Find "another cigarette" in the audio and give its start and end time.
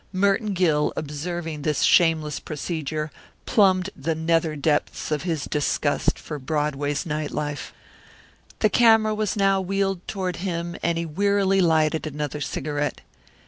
12.07-13.01